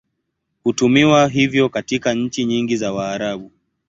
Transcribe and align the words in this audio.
Hutumiwa 0.63 1.27
hivyo 1.27 1.69
katika 1.69 2.13
nchi 2.13 2.45
nyingi 2.45 2.77
za 2.77 2.93
Waarabu. 2.93 3.51